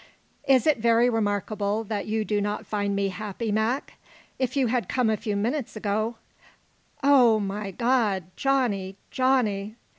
[0.47, 3.97] Is it very remarkable that you do not find me happy, Mac?
[4.39, 6.15] If you had come a few minutes ago"
[7.03, 8.23] "Oh, my God!
[8.35, 8.95] Johnny!
[9.11, 9.75] Johnny!"